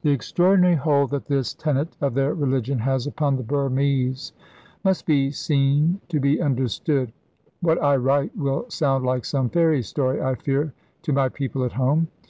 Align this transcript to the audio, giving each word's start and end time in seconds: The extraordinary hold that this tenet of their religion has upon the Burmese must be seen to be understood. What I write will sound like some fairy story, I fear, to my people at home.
The 0.00 0.12
extraordinary 0.12 0.76
hold 0.76 1.10
that 1.10 1.26
this 1.26 1.52
tenet 1.52 1.94
of 2.00 2.14
their 2.14 2.32
religion 2.32 2.78
has 2.78 3.06
upon 3.06 3.36
the 3.36 3.42
Burmese 3.42 4.32
must 4.82 5.04
be 5.04 5.30
seen 5.30 6.00
to 6.08 6.18
be 6.18 6.40
understood. 6.40 7.12
What 7.60 7.76
I 7.82 7.96
write 7.96 8.34
will 8.34 8.64
sound 8.70 9.04
like 9.04 9.26
some 9.26 9.50
fairy 9.50 9.82
story, 9.82 10.22
I 10.22 10.36
fear, 10.36 10.72
to 11.02 11.12
my 11.12 11.28
people 11.28 11.64
at 11.64 11.72
home. 11.74 12.08